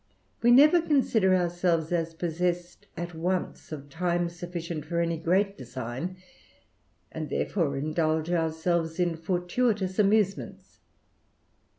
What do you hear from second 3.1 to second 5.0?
once of time sufficient for